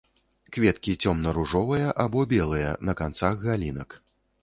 [0.55, 3.89] Кветкі цёмна-ружовыя або белыя, на канцах галінак.